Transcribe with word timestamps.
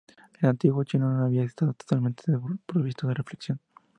El 0.39 0.49
antiguo 0.49 0.83
chino 0.83 1.11
no 1.13 1.25
habría 1.25 1.43
estado 1.43 1.73
totalmente 1.73 2.23
desprovisto 2.25 3.07
de 3.07 3.23
flexión. 3.23 3.59